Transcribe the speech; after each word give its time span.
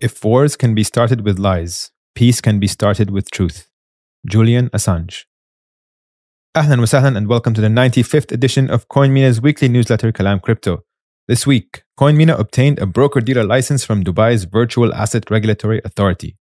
if 0.00 0.24
wars 0.24 0.56
can 0.56 0.74
be 0.74 0.82
started 0.82 1.20
with 1.26 1.38
lies, 1.38 1.90
peace 2.14 2.40
can 2.40 2.58
be 2.58 2.66
started 2.66 3.10
with 3.10 3.30
truth. 3.30 3.68
Julian 4.26 4.70
Assange. 4.70 5.24
Ahlan 6.56 6.80
wa 6.80 7.18
and 7.18 7.28
welcome 7.28 7.52
to 7.52 7.60
the 7.60 7.68
95th 7.68 8.32
edition 8.32 8.70
of 8.70 8.88
CoinMENA's 8.88 9.42
weekly 9.42 9.68
newsletter 9.68 10.10
Kalam 10.10 10.40
Crypto. 10.40 10.84
This 11.28 11.46
week, 11.46 11.84
CoinMENA 11.98 12.38
obtained 12.38 12.78
a 12.78 12.86
broker-dealer 12.86 13.44
license 13.44 13.84
from 13.84 14.02
Dubai's 14.02 14.44
Virtual 14.44 14.94
Asset 14.94 15.30
Regulatory 15.30 15.82
Authority. 15.84 16.38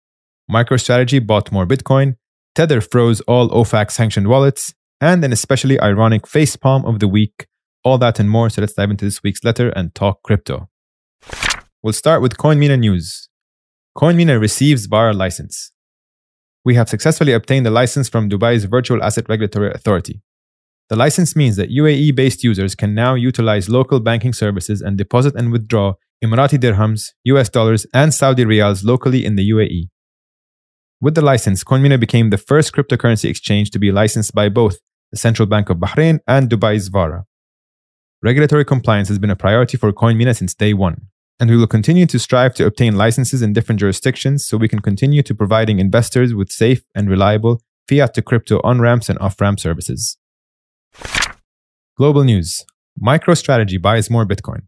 MicroStrategy 0.50 1.26
bought 1.26 1.52
more 1.52 1.68
Bitcoin, 1.68 2.16
Tether 2.56 2.82
froze 2.82 3.22
all 3.22 3.50
OFAC 3.50 3.92
sanctioned 3.92 4.30
wallets, 4.30 4.74
and 5.00 5.24
an 5.24 5.32
especially 5.32 5.80
ironic 5.80 6.24
facepalm 6.24 6.86
of 6.86 7.00
the 7.00 7.08
week. 7.08 7.46
All 7.84 8.00
that 8.00 8.20
and 8.20 8.32
more, 8.32 8.50
so 8.50 8.62
let's 8.62 8.74
dive 8.74 8.90
into 8.90 9.06
this 9.06 9.22
week's 9.22 9.44
letter 9.44 9.70
and 9.70 9.94
talk 9.94 10.24
crypto. 10.24 10.70
We'll 11.84 11.94
start 11.94 12.24
with 12.24 12.38
CoinMENA 12.38 12.80
news. 12.80 13.30
CoinMENA 13.98 14.40
receives 14.40 14.88
VARA 14.88 15.14
license 15.14 15.74
we 16.66 16.76
have 16.76 16.90
successfully 16.90 17.34
obtained 17.34 17.68
a 17.68 17.72
license 17.72 18.08
from 18.08 18.30
Dubai's 18.30 18.64
Virtual 18.66 19.04
Asset 19.04 19.28
Regulatory 19.28 19.72
Authority. 19.72 20.22
The 20.90 20.96
license 20.96 21.36
means 21.36 21.56
that 21.58 21.70
UAE 21.70 22.16
based 22.16 22.44
users 22.44 22.76
can 22.76 22.94
now 22.94 23.16
utilize 23.16 23.70
local 23.70 24.00
banking 24.00 24.34
services 24.34 24.82
and 24.82 24.98
deposit 24.98 25.36
and 25.36 25.52
withdraw 25.52 25.94
Emirati 26.24 26.58
dirhams, 26.58 27.10
US 27.26 27.50
dollars, 27.50 27.86
and 27.94 28.14
Saudi 28.14 28.46
riyals 28.46 28.86
locally 28.86 29.26
in 29.26 29.36
the 29.36 29.50
UAE. 29.50 29.90
With 31.02 31.16
the 31.16 31.22
license, 31.22 31.66
CoinMENA 31.66 32.00
became 32.00 32.30
the 32.30 32.38
first 32.38 32.74
cryptocurrency 32.74 33.30
exchange 33.30 33.72
to 33.72 33.80
be 33.80 33.92
licensed 33.92 34.34
by 34.34 34.48
both 34.48 34.78
the 35.12 35.18
Central 35.18 35.46
Bank 35.46 35.70
of 35.70 35.78
Bahrain 35.78 36.20
and 36.28 36.50
Dubai's 36.50 36.88
VARA. 36.88 37.26
Regulatory 38.22 38.64
compliance 38.64 39.10
has 39.10 39.20
been 39.20 39.30
a 39.30 39.36
priority 39.36 39.76
for 39.76 39.92
CoinMENA 39.92 40.38
since 40.38 40.54
day 40.54 40.74
one 40.74 41.08
and 41.44 41.52
we 41.52 41.58
will 41.58 41.68
continue 41.68 42.06
to 42.06 42.18
strive 42.18 42.54
to 42.54 42.66
obtain 42.66 42.96
licenses 42.96 43.42
in 43.42 43.52
different 43.52 43.78
jurisdictions 43.78 44.48
so 44.48 44.56
we 44.56 44.70
can 44.70 44.80
continue 44.80 45.22
to 45.22 45.36
providing 45.36 45.78
investors 45.78 46.34
with 46.34 46.50
safe 46.50 46.86
and 46.96 47.10
reliable 47.10 47.62
fiat 47.90 48.14
to 48.14 48.22
crypto 48.22 48.62
on 48.64 48.80
ramps 48.80 49.10
and 49.10 49.20
off 49.20 49.42
ramp 49.42 49.60
services. 49.60 50.18
Global 51.98 52.24
news 52.24 52.64
MicroStrategy 52.98 53.82
buys 53.82 54.10
more 54.10 54.26
Bitcoin. 54.26 54.62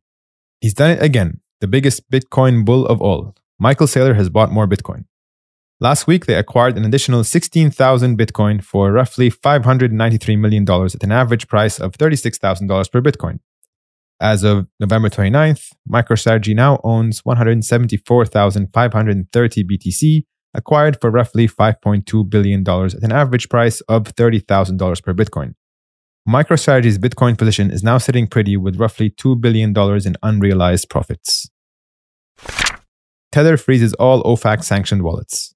He's 0.59 0.73
done 0.73 0.91
it 0.91 1.01
again, 1.01 1.39
the 1.61 1.67
biggest 1.67 2.11
Bitcoin 2.11 2.65
bull 2.65 2.85
of 2.87 3.01
all. 3.01 3.33
Michael 3.57 3.87
Saylor 3.87 4.17
has 4.17 4.27
bought 4.27 4.51
more 4.51 4.67
Bitcoin. 4.67 5.05
Last 5.79 6.07
week, 6.07 6.25
they 6.25 6.35
acquired 6.35 6.75
an 6.75 6.83
additional 6.83 7.23
16,000 7.23 8.17
Bitcoin 8.19 8.61
for 8.61 8.91
roughly 8.91 9.31
$593 9.31 10.37
million 10.37 10.69
at 10.69 11.03
an 11.05 11.13
average 11.13 11.47
price 11.47 11.79
of 11.79 11.93
$36,000 11.93 12.91
per 12.91 13.01
Bitcoin. 13.01 13.39
As 14.21 14.43
of 14.43 14.67
November 14.79 15.09
29th, 15.09 15.73
MicroStrategy 15.89 16.55
now 16.55 16.79
owns 16.83 17.25
174,530 17.25 19.63
BTC, 19.63 20.23
acquired 20.53 21.01
for 21.01 21.09
roughly 21.11 21.49
$5.2 21.49 22.29
billion 22.29 22.63
at 22.67 23.03
an 23.03 23.11
average 23.11 23.49
price 23.49 23.81
of 23.81 24.03
$30,000 24.03 25.03
per 25.03 25.13
Bitcoin. 25.13 25.55
MicroStrategy's 26.27 26.97
Bitcoin 26.97 27.37
position 27.37 27.69
is 27.69 27.83
now 27.83 27.97
sitting 27.97 28.25
pretty 28.25 28.55
with 28.55 28.77
roughly 28.77 29.09
$2 29.09 29.39
billion 29.39 29.73
in 30.05 30.15
unrealized 30.23 30.89
profits. 30.89 31.49
Tether 33.31 33.57
freezes 33.57 33.93
all 33.95 34.23
OFAC 34.23 34.63
sanctioned 34.63 35.03
wallets. 35.03 35.53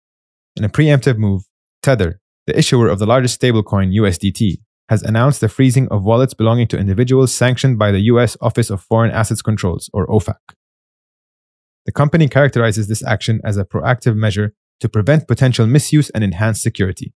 In 0.57 0.65
a 0.65 0.69
preemptive 0.69 1.17
move, 1.17 1.43
Tether, 1.81 2.19
the 2.45 2.57
issuer 2.57 2.89
of 2.89 2.99
the 2.99 3.05
largest 3.05 3.39
stablecoin 3.39 3.95
USDT, 3.95 4.57
has 4.89 5.03
announced 5.03 5.39
the 5.39 5.47
freezing 5.47 5.87
of 5.89 6.03
wallets 6.03 6.33
belonging 6.33 6.67
to 6.67 6.77
individuals 6.77 7.33
sanctioned 7.33 7.77
by 7.77 7.91
the 7.91 8.01
U.S. 8.11 8.35
Office 8.41 8.71
of 8.71 8.81
Foreign 8.81 9.11
Assets 9.11 9.43
Controls, 9.43 9.89
or 9.93 10.07
OFAC. 10.07 10.39
The 11.85 11.91
company 11.91 12.27
characterizes 12.27 12.87
this 12.87 13.03
action 13.03 13.39
as 13.43 13.55
a 13.55 13.65
proactive 13.65 14.15
measure 14.15 14.53
to 14.79 14.89
prevent 14.89 15.27
potential 15.27 15.67
misuse 15.67 16.09
and 16.09 16.23
enhance 16.23 16.61
security. 16.61 17.13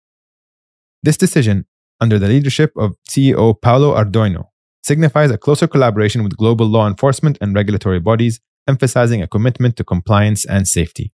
This 1.01 1.15
decision, 1.15 1.65
under 2.01 2.19
the 2.19 2.27
leadership 2.27 2.73
of 2.75 2.95
CEO 3.09 3.55
Paolo 3.61 3.95
Ardoino, 3.95 4.49
signifies 4.83 5.31
a 5.31 5.37
closer 5.37 5.67
collaboration 5.67 6.23
with 6.23 6.37
global 6.37 6.65
law 6.65 6.87
enforcement 6.87 7.37
and 7.39 7.55
regulatory 7.55 7.99
bodies, 7.99 8.41
emphasizing 8.67 9.21
a 9.21 9.27
commitment 9.27 9.77
to 9.77 9.85
compliance 9.85 10.45
and 10.45 10.67
safety. 10.67 11.13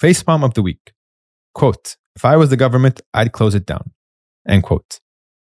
Facepalm 0.00 0.44
of 0.44 0.54
the 0.54 0.62
week. 0.62 0.92
Quote, 1.54 1.96
if 2.14 2.24
I 2.24 2.36
was 2.36 2.50
the 2.50 2.56
government, 2.56 3.00
I'd 3.14 3.32
close 3.32 3.54
it 3.54 3.64
down. 3.64 3.92
End 4.50 4.64
quote. 4.64 5.00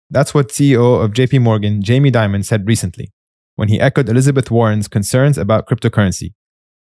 That's 0.09 0.33
what 0.33 0.49
CEO 0.49 1.03
of 1.05 1.13
JP 1.13 1.43
Morgan, 1.43 1.83
Jamie 1.83 2.13
Dimon, 2.13 2.45
said 2.45 2.67
recently 2.67 3.13
when 3.57 3.69
he 3.69 3.81
echoed 3.81 4.09
Elizabeth 4.09 4.51
Warren's 4.51 4.89
concerns 4.89 5.39
about 5.39 5.67
cryptocurrency, 5.67 6.35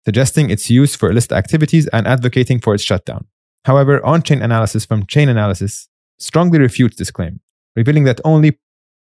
suggesting 0.06 0.50
its 0.50 0.69
use 0.69 0.96
for 0.96 1.09
illicit 1.09 1.31
activities 1.31 1.88
and 1.88 2.07
advocating 2.07 2.59
for 2.59 2.73
its 2.73 2.84
shutdown. 2.84 3.25
However, 3.66 4.06
on 4.06 4.22
chain 4.22 4.41
analysis 4.41 4.85
from 4.85 5.06
Chainalysis 5.06 5.88
strongly 6.19 6.59
refutes 6.59 6.97
this 6.97 7.12
claim, 7.12 7.40
revealing 7.75 8.03
that 8.06 8.22
only 8.25 8.59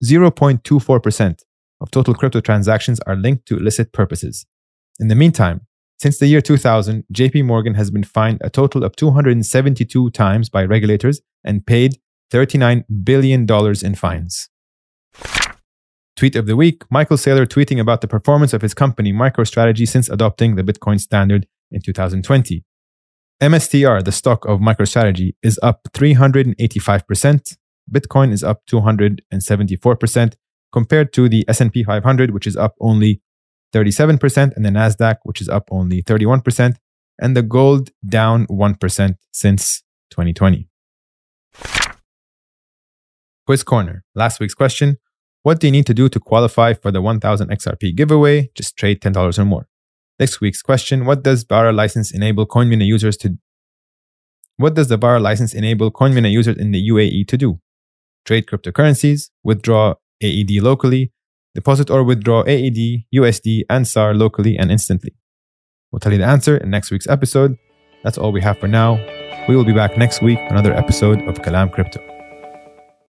0.24% 0.03 1.43
of 1.81 1.91
total 1.91 2.13
crypto 2.13 2.39
transactions 2.39 2.99
are 3.01 3.15
linked 3.15 3.45
to 3.47 3.57
illicit 3.57 3.91
purposes. 3.91 4.45
In 4.99 5.07
the 5.07 5.15
meantime, 5.15 5.61
since 5.97 6.19
the 6.19 6.27
year 6.27 6.41
2000, 6.41 7.05
JP 7.13 7.45
Morgan 7.45 7.75
has 7.75 7.89
been 7.89 8.03
fined 8.03 8.39
a 8.41 8.49
total 8.49 8.83
of 8.83 8.95
272 8.95 10.09
times 10.11 10.49
by 10.49 10.63
regulators 10.65 11.21
and 11.43 11.65
paid 11.65 11.97
$39 12.31 12.83
billion 13.03 13.47
in 13.83 13.95
fines. 13.95 14.49
Tweet 16.15 16.35
of 16.35 16.45
the 16.45 16.55
week 16.55 16.83
Michael 16.89 17.17
Saylor 17.17 17.45
tweeting 17.45 17.79
about 17.79 18.01
the 18.01 18.07
performance 18.07 18.53
of 18.53 18.61
his 18.61 18.73
company 18.73 19.11
MicroStrategy 19.11 19.87
since 19.87 20.09
adopting 20.09 20.55
the 20.55 20.63
Bitcoin 20.63 20.99
standard 20.99 21.45
in 21.71 21.81
2020. 21.81 22.63
MSTR, 23.41 24.03
the 24.03 24.13
stock 24.13 24.45
of 24.45 24.61
MicroStrategy, 24.61 25.35
is 25.43 25.59
up 25.61 25.81
385%. 25.93 27.57
Bitcoin 27.91 28.31
is 28.31 28.43
up 28.43 28.61
274% 28.71 30.35
compared 30.71 31.11
to 31.13 31.27
the 31.27 31.43
S&P 31.47 31.83
500 31.83 32.31
which 32.31 32.47
is 32.47 32.55
up 32.55 32.75
only 32.79 33.21
37% 33.73 34.55
and 34.55 34.65
the 34.65 34.69
Nasdaq 34.69 35.17
which 35.23 35.41
is 35.41 35.49
up 35.49 35.67
only 35.69 36.01
31% 36.01 36.77
and 37.19 37.35
the 37.35 37.43
gold 37.43 37.91
down 38.07 38.47
1% 38.47 39.15
since 39.31 39.83
2020. 40.11 40.69
Quiz 43.45 43.63
Corner. 43.63 44.03
Last 44.15 44.39
week's 44.39 44.53
question 44.53 44.97
What 45.43 45.59
do 45.59 45.67
you 45.67 45.71
need 45.71 45.85
to 45.85 45.93
do 45.93 46.09
to 46.09 46.19
qualify 46.19 46.73
for 46.73 46.91
the 46.91 47.01
1000 47.01 47.49
XRP 47.49 47.95
giveaway? 47.95 48.49
Just 48.55 48.75
trade 48.77 49.01
$10 49.01 49.39
or 49.39 49.45
more. 49.45 49.67
Next 50.19 50.41
week's 50.41 50.61
question 50.61 51.05
What 51.05 51.23
does 51.23 51.43
VARA 51.43 51.71
license 51.71 52.13
enable 52.13 52.45
CoinMENA 52.45 52.85
users 52.85 53.17
to 53.17 53.37
What 54.57 54.73
does 54.73 54.87
the 54.87 54.97
VARA 54.97 55.19
license 55.19 55.53
enable 55.53 55.91
CoinMENA 55.91 56.31
users 56.31 56.57
in 56.57 56.71
the 56.71 56.89
UAE 56.89 57.27
to 57.27 57.37
do? 57.37 57.59
Trade 58.25 58.47
cryptocurrencies, 58.47 59.29
withdraw 59.43 59.95
AED 60.21 60.61
locally, 60.61 61.11
deposit 61.53 61.91
or 61.91 62.03
withdraw 62.03 62.43
AED, 62.47 63.05
USD, 63.13 63.63
and 63.69 63.87
SAR 63.87 64.15
locally 64.15 64.57
and 64.57 64.71
instantly. 64.71 65.13
We'll 65.91 65.99
tell 65.99 66.11
you 66.11 66.17
the 66.17 66.25
answer 66.25 66.57
in 66.57 66.71
next 66.71 66.89
week's 66.89 67.07
episode. 67.07 67.57
That's 68.03 68.17
all 68.17 68.31
we 68.31 68.41
have 68.41 68.57
for 68.57 68.67
now. 68.67 68.95
We 69.47 69.55
will 69.55 69.63
be 69.63 69.73
back 69.73 69.97
next 69.97 70.23
week 70.23 70.39
another 70.49 70.73
episode 70.73 71.21
of 71.27 71.35
Kalam 71.39 71.71
Crypto. 71.71 72.14